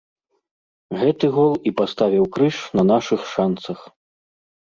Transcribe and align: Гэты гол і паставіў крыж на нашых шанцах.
Гэты 1.01 1.25
гол 1.35 1.53
і 1.71 1.73
паставіў 1.81 2.25
крыж 2.39 2.57
на 2.79 2.83
нашых 2.91 3.21
шанцах. 3.37 3.79